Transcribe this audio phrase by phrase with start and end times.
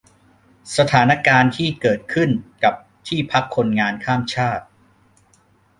[0.77, 2.29] สถานการณ์ที่เกิดขึ้น
[2.63, 2.73] กับ
[3.07, 4.65] ที่พักคนงานข้ามชาติ